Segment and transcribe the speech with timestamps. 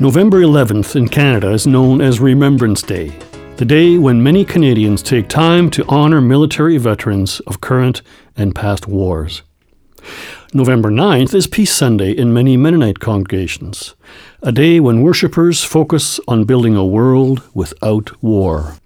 [0.00, 3.12] November 11th in Canada is known as Remembrance Day,
[3.56, 8.02] the day when many Canadians take time to honor military veterans of current
[8.36, 9.42] and past wars.
[10.54, 13.96] November 9th is Peace Sunday in many Mennonite congregations,
[14.40, 18.76] a day when worshippers focus on building a world without war.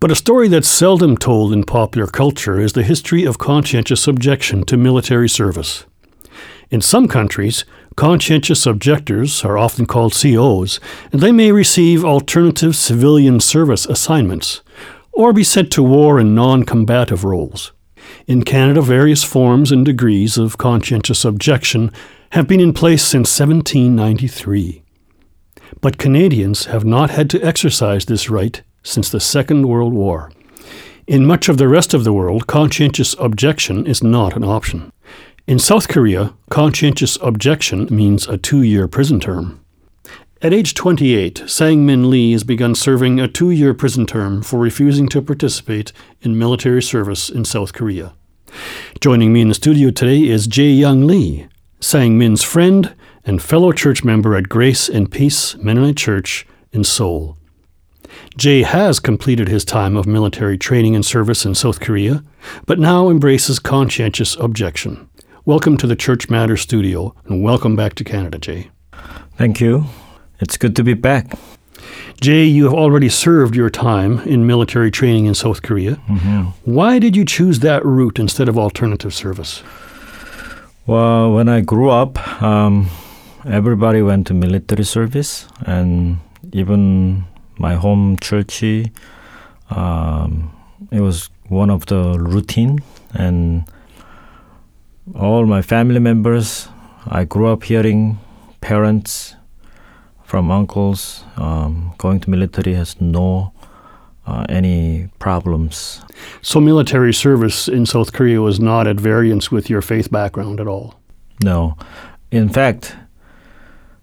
[0.00, 4.64] But a story that's seldom told in popular culture is the history of conscientious objection
[4.64, 5.84] to military service.
[6.72, 10.80] In some countries, conscientious objectors are often called COs,
[11.12, 14.62] and they may receive alternative civilian service assignments
[15.12, 17.72] or be sent to war in non combative roles.
[18.26, 21.92] In Canada, various forms and degrees of conscientious objection
[22.30, 24.82] have been in place since 1793.
[25.82, 30.32] But Canadians have not had to exercise this right since the Second World War.
[31.06, 34.90] In much of the rest of the world, conscientious objection is not an option.
[35.44, 39.60] In South Korea, conscientious objection means a two year prison term.
[40.40, 44.60] At age 28, Sang Min Lee has begun serving a two year prison term for
[44.60, 48.12] refusing to participate in military service in South Korea.
[49.00, 51.48] Joining me in the studio today is Jae Young Lee,
[51.80, 57.36] Sang Min's friend and fellow church member at Grace and Peace Mennonite Church in Seoul.
[58.36, 62.22] Jay has completed his time of military training and service in South Korea,
[62.64, 65.08] but now embraces conscientious objection.
[65.44, 68.70] Welcome to the Church Matters studio, and welcome back to Canada, Jay.
[69.36, 69.86] Thank you.
[70.38, 71.36] It's good to be back.
[72.20, 75.96] Jay, you have already served your time in military training in South Korea.
[76.08, 76.72] Mm-hmm.
[76.72, 79.64] Why did you choose that route instead of alternative service?
[80.86, 82.88] Well, when I grew up, um,
[83.44, 86.18] everybody went to military service, and
[86.52, 87.24] even
[87.58, 88.62] my home church,
[89.70, 90.56] um,
[90.92, 92.78] it was one of the routine
[93.12, 93.64] and
[95.14, 96.68] all my family members.
[97.06, 98.18] I grew up hearing
[98.60, 99.34] parents
[100.24, 103.52] from uncles um, going to military has no
[104.26, 106.00] uh, any problems.
[106.40, 110.68] So military service in South Korea was not at variance with your faith background at
[110.68, 110.94] all.
[111.42, 111.76] No,
[112.30, 112.96] in fact,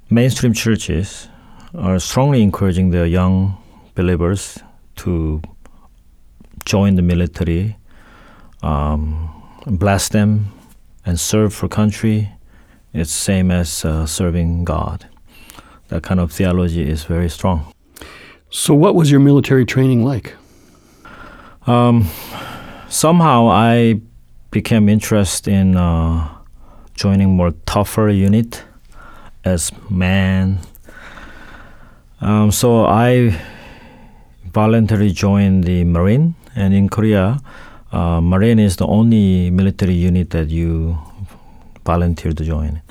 [0.09, 1.30] mainstream churches
[1.74, 3.58] are strongly encouraging their young
[3.96, 4.59] believers
[4.98, 5.42] to
[6.66, 7.78] join the military,
[8.62, 9.30] um,
[9.66, 10.52] bless them
[11.06, 12.32] and serve for country,
[12.94, 15.08] it's same as uh, serving God.
[15.90, 17.74] That kind of theology is very strong.
[18.50, 20.36] So, what was your military training like?
[21.68, 22.08] Um,
[22.90, 24.02] somehow, I
[24.52, 26.28] became interested in uh,
[26.96, 28.64] joining more tougher unit
[29.46, 30.59] as man.
[32.22, 33.40] Um, so I
[34.46, 37.40] voluntarily joined the Marine, and in Korea,
[37.92, 40.98] uh, Marine is the only military unit that you
[41.86, 42.82] volunteer to join.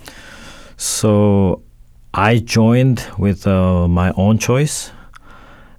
[0.77, 1.63] So
[2.15, 4.91] I joined with uh, my own choice,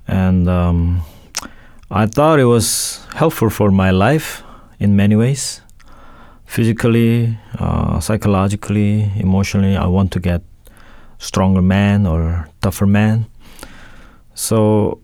[0.08, 1.02] and um,
[1.92, 4.44] I thought it was helpful for my life
[4.80, 5.62] in many ways.
[6.46, 10.42] Physically, uh, psychologically, emotionally, I want to get
[11.20, 13.26] stronger man or tougher man.
[14.34, 15.02] So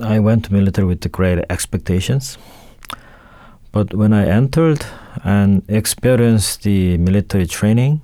[0.00, 2.38] I went to military with the great expectations.
[3.72, 4.84] But when I entered
[5.24, 8.02] and experienced the military training,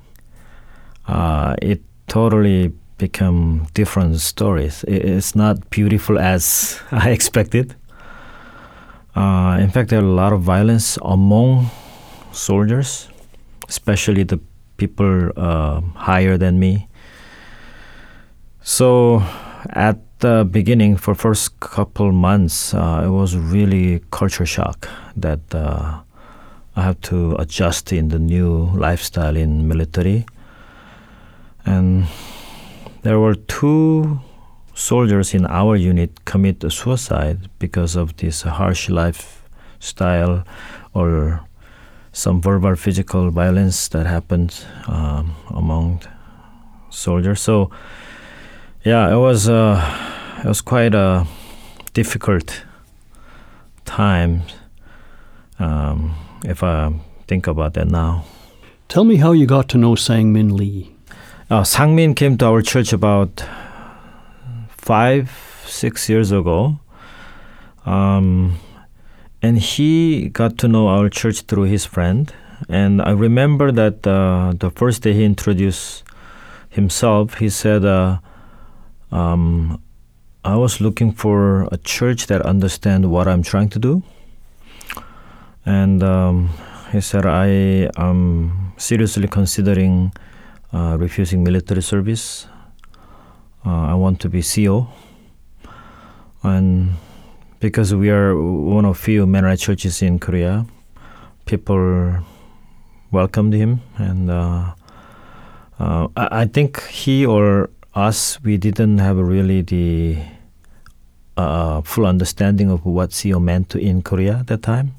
[1.06, 4.84] uh, it totally became different stories.
[4.88, 7.76] It's not beautiful as I expected.
[9.14, 11.70] Uh, in fact, there are a lot of violence among
[12.32, 13.08] soldiers,
[13.68, 14.40] especially the
[14.76, 16.88] people uh, higher than me.
[18.62, 19.22] So
[19.70, 26.00] at the beginning, for first couple months, uh, it was really culture shock that uh,
[26.76, 30.26] I have to adjust in the new lifestyle in military.
[31.64, 32.06] And
[33.02, 34.20] there were two
[34.74, 40.44] soldiers in our unit commit suicide because of this harsh lifestyle
[40.94, 41.40] or
[42.12, 46.02] some verbal physical violence that happened um, among
[46.90, 47.40] soldiers.
[47.40, 47.70] So
[48.84, 49.76] yeah, it was uh,
[50.38, 51.26] it was quite a
[51.94, 52.64] difficult
[53.84, 54.42] time.
[55.58, 56.14] Um,
[56.44, 56.92] if I
[57.26, 58.24] think about that now.
[58.88, 60.94] Tell me how you got to know Sang Min Lee.
[61.50, 63.44] Uh, Sang Min came to our church about
[64.68, 65.30] five,
[65.66, 66.78] six years ago.
[67.84, 68.58] Um,
[69.42, 72.32] and he got to know our church through his friend.
[72.68, 76.04] And I remember that uh, the first day he introduced
[76.70, 78.18] himself, he said, uh,
[79.10, 79.82] um,
[80.48, 84.02] I was looking for a church that understand what I'm trying to do,
[85.66, 86.48] and um,
[86.90, 90.10] he said I am seriously considering
[90.72, 92.46] uh, refusing military service.
[93.66, 94.88] uh, I want to be CO,
[96.42, 96.96] and
[97.60, 100.64] because we are one of few Mennonite churches in Korea,
[101.44, 102.24] people
[103.10, 104.72] welcomed him, and uh,
[105.78, 110.16] uh, I, I think he or us we didn't have really the
[111.38, 114.94] uh, full understanding of what CO meant to in Korea at that time.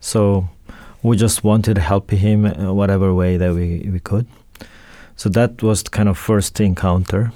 [0.00, 0.48] So
[1.02, 2.44] we just wanted to help him
[2.74, 4.26] whatever way that we, we could.
[5.16, 7.32] So that was kind of first encounter.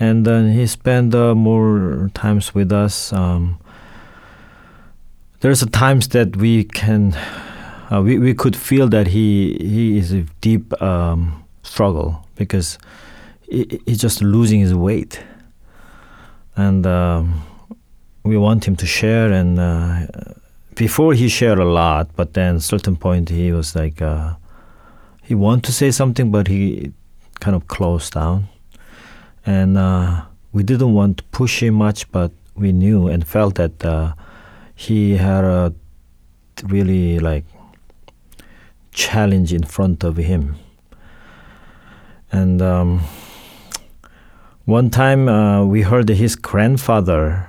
[0.00, 3.12] And then he spent uh, more times with us.
[3.12, 3.58] Um,
[5.40, 7.14] there's a times that we can,
[7.90, 12.78] uh, we, we could feel that he he is a deep um, struggle because
[13.48, 15.20] he, he's just losing his weight,
[16.58, 17.42] and um,
[18.24, 19.32] we want him to share.
[19.32, 20.06] And uh,
[20.74, 24.34] before he shared a lot, but then certain point he was like uh,
[25.22, 26.92] he wanted to say something, but he
[27.40, 28.48] kind of closed down,
[29.46, 30.22] and uh,
[30.52, 34.12] we didn't want to push him much, but we knew and felt that uh,
[34.74, 35.72] he had a
[36.64, 37.44] really like
[38.90, 40.56] challenge in front of him.
[42.32, 43.00] And um,
[44.68, 47.48] one time uh, we heard his grandfather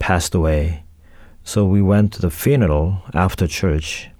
[0.00, 0.82] passed away.
[1.44, 4.10] So we went to the funeral after church.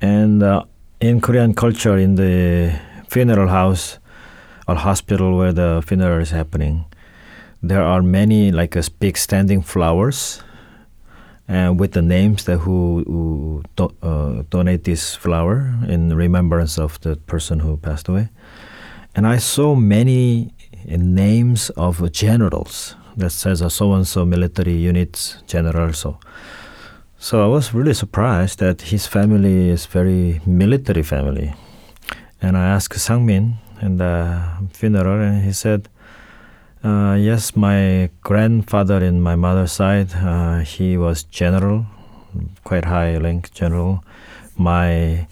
[0.00, 0.62] And uh,
[1.00, 2.78] in Korean culture, in the
[3.08, 3.98] funeral house
[4.68, 6.84] or hospital where the funeral is happening,
[7.60, 10.40] there are many like a big standing flowers
[11.48, 17.00] and with the names that who, who do, uh, donate this flower in remembrance of
[17.00, 18.28] the person who passed away.
[19.16, 20.52] And I saw many
[20.86, 25.92] names of generals that says a so and so military units general.
[25.92, 26.18] So,
[27.18, 31.54] so I was really surprised that his family is very military family.
[32.42, 35.88] And I asked Sangmin in the funeral, and he said,
[36.82, 41.86] uh, yes, my grandfather in my mother's side, uh, he was general,
[42.64, 44.04] quite high rank general.
[44.56, 45.26] My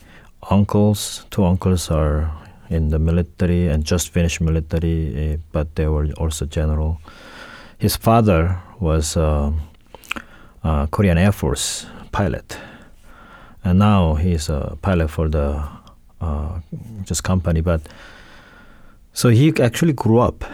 [0.50, 2.32] uncles, two uncles are
[2.72, 7.00] in the military and just finished military, uh, but they were also general.
[7.78, 9.52] His father was a
[10.90, 12.58] Korean Air Force pilot,
[13.64, 15.62] and now he's a pilot for the
[16.20, 16.60] uh,
[17.04, 17.60] just company.
[17.60, 17.80] But
[19.12, 20.44] so he actually grew up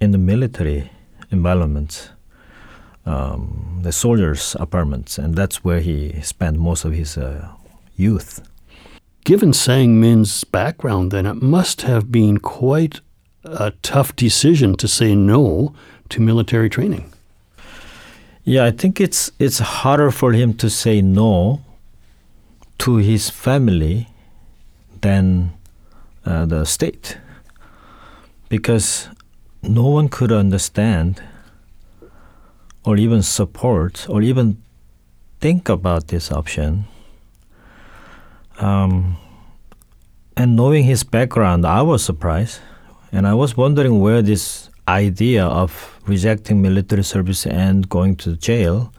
[0.00, 0.90] in the military
[1.30, 2.10] environment,
[3.06, 7.48] um, the soldiers' apartments, and that's where he spent most of his uh,
[7.96, 8.42] youth.
[9.24, 13.00] Given Sang Min's background, then, it must have been quite
[13.44, 15.74] a tough decision to say no
[16.08, 17.12] to military training.
[18.44, 21.60] Yeah, I think it's it's harder for him to say no
[22.78, 24.08] to his family
[25.02, 25.52] than
[26.24, 27.18] uh, the state,
[28.48, 29.08] because
[29.62, 31.22] no one could understand
[32.84, 34.56] or even support or even
[35.40, 36.84] think about this option.
[38.60, 39.16] Um,
[40.36, 42.60] and knowing his background, I was surprised.
[43.12, 48.92] And I was wondering where this idea of rejecting military service and going to jail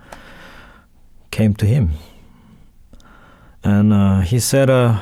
[1.31, 1.91] came to him.
[3.63, 4.99] And uh, he said uh,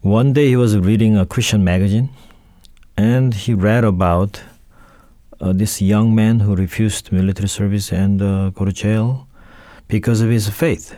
[0.00, 2.08] one day he was reading a Christian magazine
[2.96, 4.42] and he read about
[5.40, 9.28] uh, this young man who refused military service and uh, go to jail
[9.86, 10.96] because of his faith.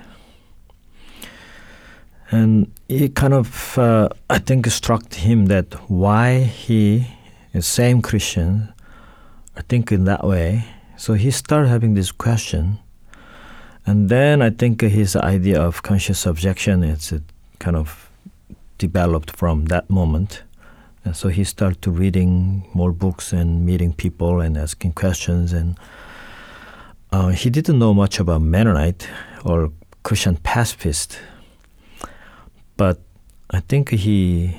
[2.31, 7.07] And it kind of, uh, I think, struck him that why he
[7.53, 8.73] is same Christian,
[9.57, 10.65] I think in that way.
[10.97, 12.79] So he started having this question,
[13.87, 17.13] and then I think his idea of conscious objection is
[17.59, 18.11] kind of
[18.79, 20.43] developed from that moment.
[21.05, 25.53] And so he started to reading more books and meeting people and asking questions.
[25.53, 25.79] And
[27.11, 29.09] uh, he didn't know much about Mennonite
[29.45, 29.73] or
[30.03, 31.19] Christian pacifist,
[32.81, 32.99] but
[33.51, 34.57] I think he,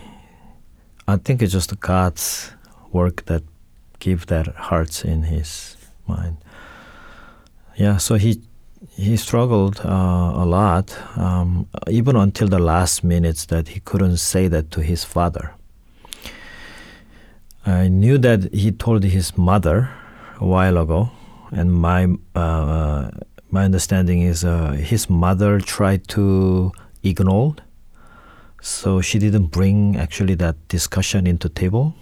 [1.08, 2.52] I think it's just God's
[2.92, 3.42] work that
[3.98, 5.76] give that hearts in his
[6.06, 6.38] mind.
[7.76, 8.40] Yeah, so he
[8.90, 14.48] he struggled uh, a lot, um, even until the last minutes that he couldn't say
[14.50, 15.56] that to his father.
[17.66, 19.90] I knew that he told his mother
[20.40, 21.10] a while ago,
[21.52, 22.02] and my
[22.36, 23.10] uh,
[23.50, 27.56] my understanding is uh, his mother tried to ignore,
[28.62, 31.94] so she didn't bring actually that discussion into table.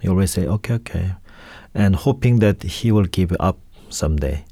[0.00, 1.14] He always say okay, okay,
[1.74, 3.58] and hoping that he will give up
[3.88, 4.44] someday.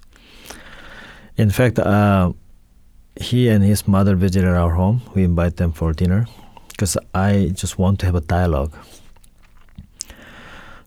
[1.36, 2.32] In fact, uh,
[3.16, 5.02] he and his mother visited our home.
[5.14, 6.26] We invite them for dinner
[6.68, 8.74] because I just want to have a dialogue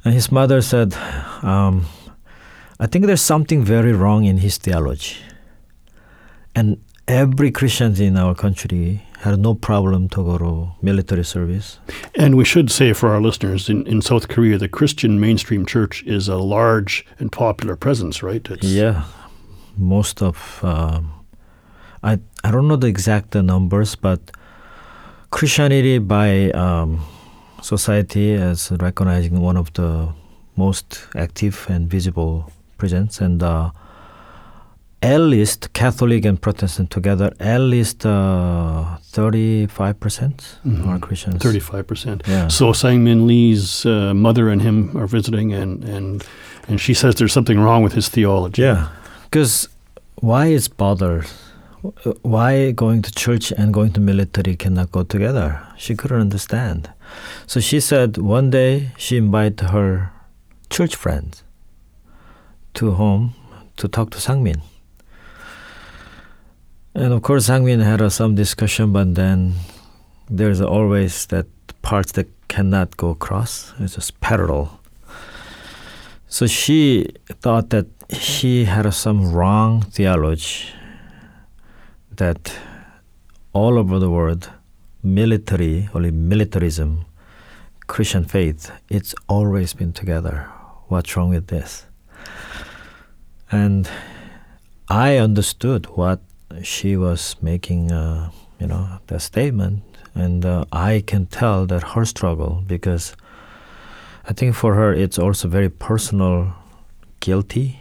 [0.07, 0.93] And his mother said,
[1.43, 1.85] um,
[2.79, 5.17] I think there's something very wrong in his theology.
[6.55, 11.79] And every Christian in our country had no problem to go to military service.
[12.15, 16.03] And we should say for our listeners, in, in South Korea, the Christian mainstream church
[16.03, 18.45] is a large and popular presence, right?
[18.49, 19.05] It's yeah,
[19.75, 21.11] most of um,
[22.03, 24.31] I I don't know the exact numbers, but
[25.31, 27.01] Christianity by um,
[27.61, 30.13] society is recognizing one of the
[30.55, 33.41] most active and visible presence and.
[33.41, 33.71] Uh,
[35.01, 40.89] at least Catholic and Protestant together, at least uh, 35% mm-hmm.
[40.89, 41.41] are Christians.
[41.41, 42.27] 35%.
[42.27, 42.47] Yeah.
[42.47, 46.25] So Sang-min Lee's uh, mother and him are visiting, and, and,
[46.67, 48.63] and she says there's something wrong with his theology.
[48.63, 48.89] Yeah.
[49.25, 49.69] Because
[50.15, 51.27] why is bothered?
[52.23, 55.61] Why going to church and going to military cannot go together?
[55.77, 56.91] She couldn't understand.
[57.45, 60.11] So she said one day she invited her
[60.69, 61.43] church friends
[62.73, 63.35] to home
[63.77, 64.61] to talk to Sangmin.
[66.97, 69.53] And of course, Sangmin had uh, some discussion, but then
[70.31, 71.45] there's always that
[71.83, 73.71] parts that cannot go across.
[73.79, 74.79] It's just parallel.
[76.27, 80.69] So she thought that he had some wrong theology
[82.15, 82.57] that
[83.53, 84.49] all over the world,
[85.03, 87.05] military, only militarism,
[87.85, 90.49] Christian faith, it's always been together.
[90.87, 91.85] What's wrong with this?
[93.51, 93.87] And
[94.89, 96.21] I understood what
[96.63, 99.83] she was making, uh, you know, that statement,
[100.15, 103.15] and uh, I can tell that her struggle because
[104.25, 106.53] I think for her it's also very personal,
[107.19, 107.79] guilty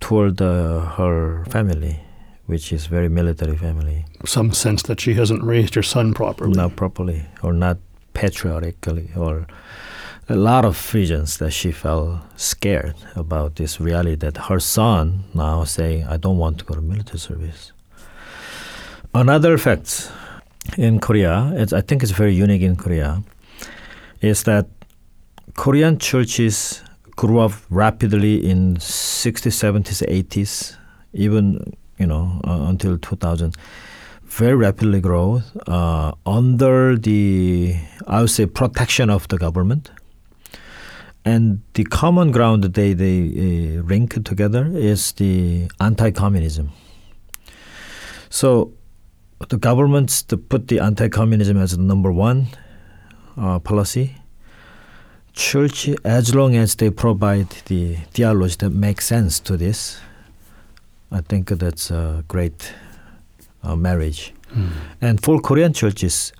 [0.00, 2.00] toward uh, her family,
[2.46, 4.04] which is very military family.
[4.24, 6.52] Some sense that she hasn't raised her son properly.
[6.52, 7.78] Not properly, or not
[8.12, 9.46] patriotically, or
[10.28, 15.64] a lot of reasons that she felt scared about this reality that her son now
[15.64, 17.72] saying, I don't want to go to military service.
[19.12, 20.10] Another fact
[20.78, 23.22] in Korea, I think it's very unique in Korea,
[24.20, 24.66] is that
[25.54, 26.82] Korean churches
[27.16, 30.76] grew up rapidly in 60s, 70s, 80s,
[31.12, 33.54] even you know uh, until 2000
[34.24, 37.76] very rapidly grow uh, under the
[38.08, 39.92] I would say protection of the government
[41.24, 46.70] and the common ground they they uh, link together is the anti-communism.
[48.30, 48.72] So
[49.48, 52.48] the governments to put the anti-communism as the number one
[53.36, 54.16] uh, policy.
[55.32, 60.00] Church, as long as they provide the theology that makes sense to this,
[61.10, 62.72] I think that's a great
[63.64, 64.32] uh, marriage.
[64.52, 64.70] Mm.
[65.00, 66.32] And for Korean churches,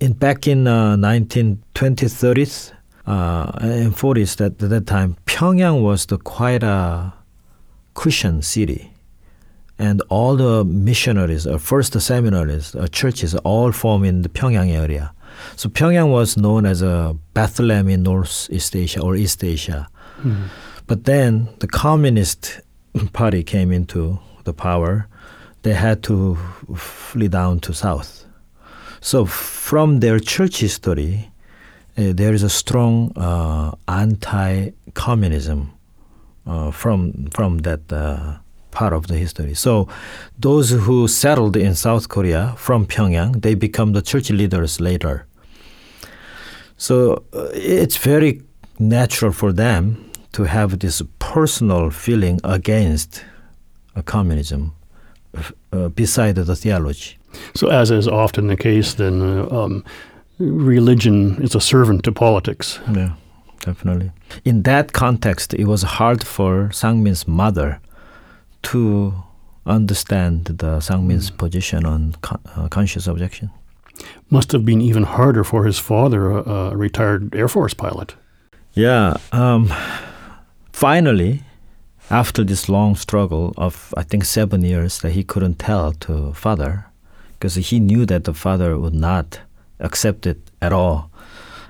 [0.00, 2.72] in back in uh, 1920s, 30s,
[3.06, 7.12] uh, and 40s that at that time Pyongyang was the quite a
[7.94, 8.92] Christian city,
[9.78, 15.12] and all the missionaries, or first seminaries, or churches, all formed in the Pyongyang area.
[15.56, 19.88] So Pyongyang was known as a Bethlehem in Northeast Asia or East Asia.
[20.22, 20.48] Mm.
[20.86, 22.60] But then the Communist
[23.12, 25.06] Party came into the power.
[25.62, 26.36] They had to
[26.74, 28.24] flee down to south.
[29.00, 31.39] So from their church history, uh,
[31.96, 35.70] there is a strong uh, anti-communism
[36.46, 37.88] uh, from from that
[38.70, 39.54] part of the history.
[39.54, 39.88] So
[40.38, 45.26] those who settled in South Korea from Pyongyang, they become the church leaders later.
[46.76, 48.42] So uh, it's very
[48.78, 53.24] natural for them to have this personal feeling against
[53.96, 54.72] uh, communism
[55.72, 57.18] uh, beside the theology.
[57.54, 59.20] So, as is often the case, then
[59.52, 59.84] um,
[60.40, 62.80] religion is a servant to politics.
[62.92, 63.12] Yeah,
[63.60, 64.10] definitely.
[64.44, 67.80] In that context, it was hard for Sangmin's mother
[68.62, 69.14] to
[69.66, 71.38] understand the Sangmin's mm.
[71.38, 73.50] position on con- uh, conscious objection.
[74.30, 78.14] Must have been even harder for his father, a, a retired Air Force pilot.
[78.72, 79.16] Yeah.
[79.32, 79.72] Um,
[80.72, 81.42] finally,
[82.08, 86.86] after this long struggle of I think seven years that he couldn't tell to father,
[87.32, 89.40] because he knew that the father would not
[89.80, 91.10] accept it at all,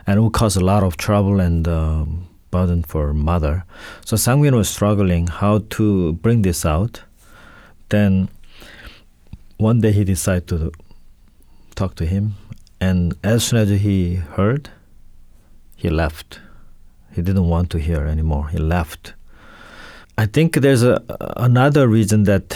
[0.06, 3.64] and it would cause a lot of trouble and um, burden for mother.
[4.04, 7.02] So Sangmin was struggling how to bring this out.
[7.88, 8.28] Then
[9.56, 10.72] one day he decided to
[11.74, 12.34] talk to him,
[12.80, 14.70] and as soon as he heard,
[15.76, 16.40] he left.
[17.12, 18.48] He didn't want to hear anymore.
[18.48, 19.14] He left.
[20.20, 21.02] I think there's a,
[21.38, 22.54] another reason that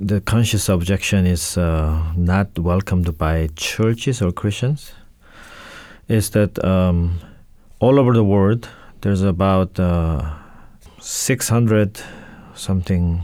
[0.00, 4.90] the conscious objection is uh, not welcomed by churches or Christians
[6.08, 7.20] is that um,
[7.78, 8.68] all over the world
[9.02, 10.34] there's about uh,
[10.98, 12.00] 600
[12.56, 13.22] something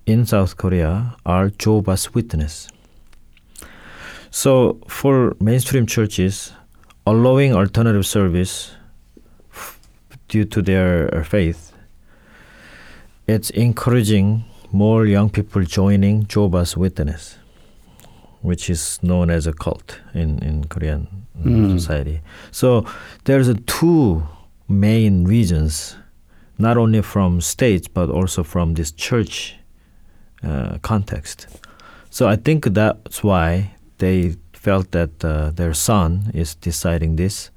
[0.06, 2.68] in South Korea are Jehovah's Witness.
[4.30, 6.52] So for mainstream churches,
[7.06, 8.72] allowing alternative service
[9.52, 9.78] f-
[10.28, 11.72] due to their faith,
[13.28, 17.36] it's encouraging more young people joining Jehovah's Witness,
[18.42, 21.06] which is known as a cult in, in Korean
[21.40, 21.78] Mm.
[21.80, 22.20] society.
[22.50, 22.84] So
[23.24, 24.28] there's a two
[24.70, 25.96] main reasons,
[26.58, 29.56] not only from states but also from this church
[30.42, 31.46] uh, context.
[32.10, 37.50] So I think that's why they felt that uh, their son is deciding this,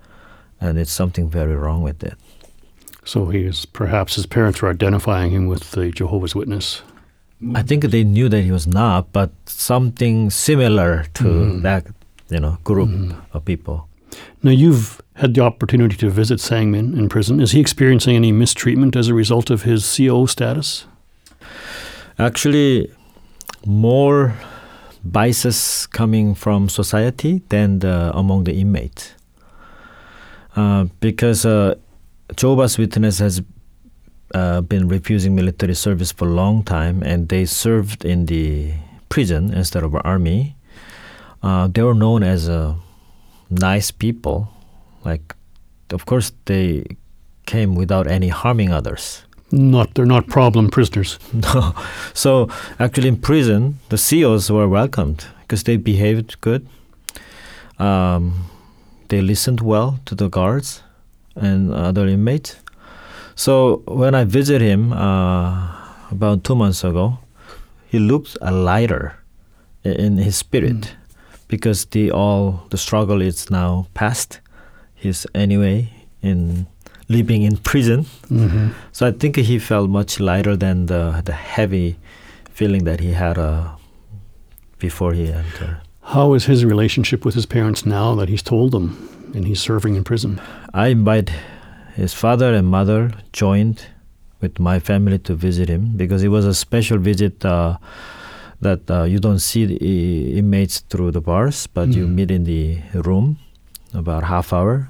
[0.59, 2.13] and it's something very wrong with it.
[3.05, 6.81] So he is perhaps his parents were identifying him with the Jehovah's Witness.
[7.55, 11.61] I think they knew that he was not, but something similar to Mhm.
[11.63, 11.83] that,
[12.29, 13.15] you know, group Mhm.
[13.33, 13.87] of people.
[14.41, 17.39] Now you've had the opportunity to visit Sangmin in prison.
[17.39, 20.85] Is he experiencing any mistreatment as a result of his CO status?
[22.17, 22.91] Actually,
[23.65, 24.33] more
[25.03, 29.13] biases coming from society than the, among the inmates.
[30.55, 31.75] Uh, because uh,
[32.35, 33.41] Jehovah's Witness has
[34.33, 38.73] uh, been refusing military service for a long time, and they served in the
[39.09, 40.55] prison instead of army.
[41.41, 42.75] Uh, they were known as uh,
[43.49, 44.47] nice people.
[45.05, 45.35] Like,
[45.91, 46.85] of course, they
[47.45, 49.23] came without any harming others.
[49.51, 51.19] Not they're not problem prisoners.
[51.33, 51.73] No.
[52.13, 52.47] So
[52.79, 56.67] actually, in prison, the COs were welcomed because they behaved good.
[57.77, 58.49] Um,
[59.09, 60.81] they listened well to the guards
[61.35, 62.55] and other inmates.
[63.35, 65.67] So when I visited him uh,
[66.11, 67.19] about two months ago,
[67.87, 69.17] he looked lighter
[69.83, 70.87] in his spirit Mm.
[71.47, 74.39] Because the all the struggle is now past.
[74.95, 75.89] He's anyway
[76.21, 76.67] in
[77.09, 78.05] living in prison.
[78.29, 78.69] Mm-hmm.
[78.91, 81.97] So I think he felt much lighter than the the heavy
[82.49, 83.75] feeling that he had uh,
[84.79, 85.81] before he entered.
[86.01, 89.95] How is his relationship with his parents now that he's told them and he's serving
[89.95, 90.41] in prison?
[90.73, 91.31] I invite
[91.95, 93.85] his father and mother joined
[94.41, 97.77] with my family to visit him because it was a special visit uh,
[98.61, 102.13] that uh, you don't see the inmates through the bars, but you Mhm.
[102.15, 103.37] meet in the room
[103.93, 104.89] about half hour.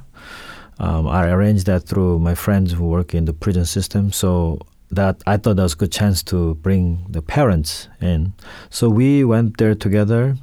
[0.79, 4.59] Um, I arranged that through my friends who work in the prison system, so
[4.91, 8.33] that I thought that was a good chance to bring the parents in.
[8.69, 10.35] So we went there together.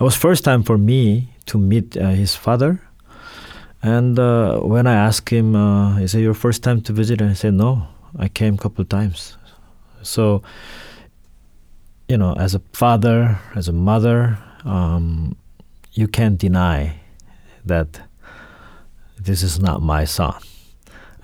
[0.00, 2.80] It was first time for me to meet uh, his father.
[3.82, 7.30] And uh, when I asked him, uh, "Is it your first time to visit?" and
[7.30, 7.86] he said, "No,
[8.18, 9.36] I came a couple of times."
[10.02, 10.42] So,
[12.12, 14.36] you know, as a father, as a mother,
[14.68, 15.34] um,
[15.94, 17.00] you can't deny
[17.64, 17.88] that
[19.18, 20.34] this is not my son.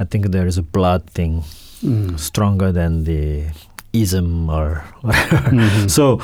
[0.00, 1.42] I think there is a blood thing
[1.84, 2.18] Mm.
[2.18, 3.44] stronger than the
[3.92, 5.50] ism or whatever.
[5.54, 5.86] Mhm.
[5.90, 6.18] So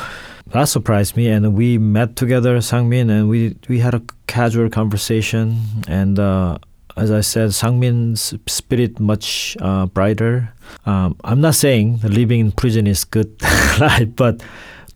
[0.50, 5.44] that surprised me, and we met together, Sangmin, and we we had a casual conversation.
[5.86, 6.58] And uh,
[6.96, 10.52] as I said, Sangmin's spirit much uh, brighter.
[10.86, 13.34] Um, I'm not saying living in prison is good
[13.80, 14.42] life, but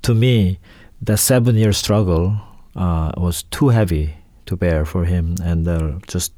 [0.02, 0.58] to me,
[1.02, 2.36] the seven-year struggle
[2.76, 4.14] uh, was too heavy
[4.46, 6.32] to bear for him, and uh, just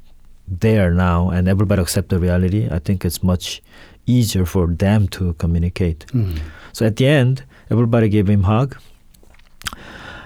[0.47, 2.67] there now, and everybody accept the reality.
[2.69, 3.61] I think it's much
[4.05, 6.05] easier for them to communicate.
[6.07, 6.39] Mm.
[6.73, 8.77] So at the end, everybody gave him hug.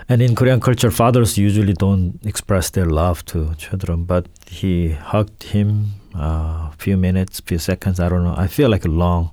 [0.08, 5.44] And in Korean culture, fathers usually don't express their love to children, but he hugged
[5.44, 8.36] him a few minutes, few seconds, I don't know.
[8.38, 9.32] I feel like a long.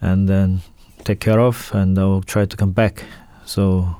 [0.00, 0.62] And then
[1.04, 3.04] take care of, and I'll try to come back.
[3.44, 3.94] So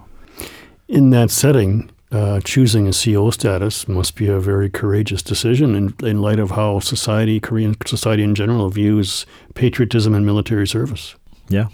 [0.88, 5.94] In that setting, uh, choosing a CO status must be a very courageous decision in,
[6.06, 11.14] in light of how society, Korean society in general, views patriotism and military service.
[11.48, 11.68] Yeah.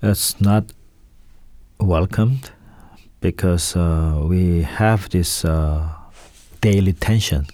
[0.00, 0.64] That's not
[1.80, 2.50] welcomed
[3.26, 5.88] because uh, we have this uh,
[6.60, 7.44] daily tension,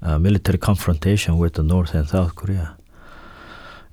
[0.00, 2.74] uh, military confrontation with the North and South Korea.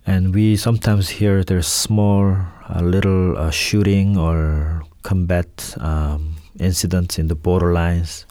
[0.05, 2.37] And we sometimes hear there's small,
[2.81, 8.23] little uh, shooting or combat um, incidents in the borderlines.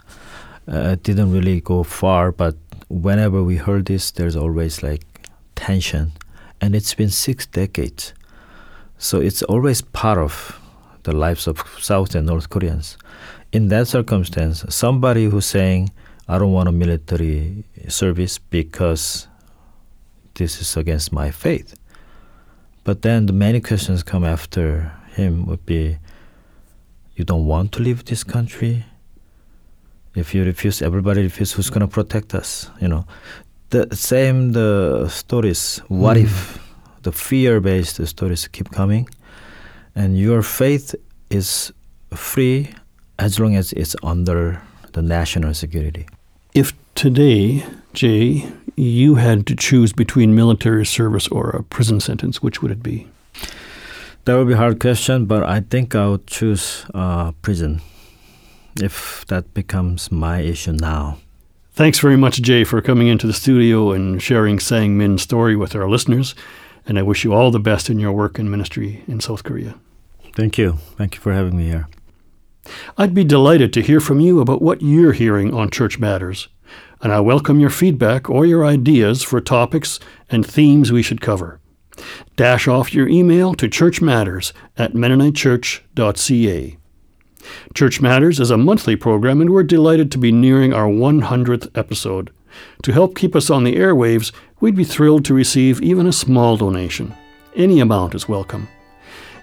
[0.67, 2.57] Uh, it didn't really go far, but
[2.89, 5.05] whenever we heard this, there's always like
[5.55, 6.13] tension.
[6.63, 8.15] And it's been six decades.
[8.97, 10.59] So it's always part of
[11.05, 12.99] the lives of South and North Koreans.
[13.53, 15.91] In that circumstance, somebody who's saying,
[16.29, 19.29] I don't want a military service because
[20.35, 21.75] this is against my faith.
[22.83, 25.99] But then the many questions come after him would be
[27.17, 28.85] you don't want to leave this country?
[30.15, 32.71] If you refuse, everybody refuse, who's going to protect us?
[32.81, 33.07] You know,
[33.71, 35.79] the same the stories.
[35.89, 36.25] What mm.
[36.25, 36.59] if
[37.03, 39.09] the fear-based stories keep coming,
[39.95, 40.95] and your faith
[41.31, 41.73] is
[42.13, 42.75] free
[43.19, 44.61] as long as it's under
[44.93, 46.07] the national security?
[46.55, 52.63] If today, Jay, you had to choose between military service or a prison sentence, which
[52.63, 53.09] would it be?
[54.25, 57.83] That would be a hard question, but I think I would choose uh, prison
[58.81, 61.19] if that becomes my issue now.
[61.73, 65.75] Thanks very much, Jay, for coming into the studio and sharing Sang Min's story with
[65.75, 66.35] our listeners.
[66.87, 69.75] And I wish you all the best in your work and ministry in South Korea.
[70.35, 70.79] Thank you.
[70.97, 71.89] Thank you for having me here.
[72.97, 76.49] I'd be delighted to hear from you about what you're hearing on Church Matters
[77.05, 81.61] and I welcome your feedback or your ideas for topics and themes we should cover.
[82.35, 86.79] Dash off your email to churchmatters at MennoniteChurch.ca.
[87.75, 92.33] Church Matters is a monthly program, and we're delighted to be nearing our 100th episode.
[92.85, 96.57] To help keep us on the airwaves, we'd be thrilled to receive even a small
[96.57, 97.15] donation.
[97.55, 98.67] Any amount is welcome.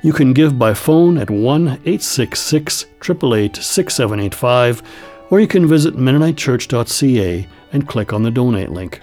[0.03, 4.81] You can give by phone at 1 866 888 6785
[5.29, 8.99] or you can visit MennoniteChurch.ca and click on the donate link.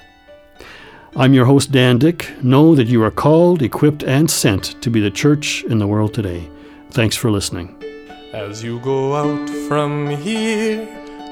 [1.17, 2.31] I'm your host, Dan Dick.
[2.43, 6.15] Know that you are called, equipped, and sent to be the church in the world
[6.15, 6.51] today.
[6.91, 7.75] Thanks for listening.
[8.33, 10.98] As you go out from here,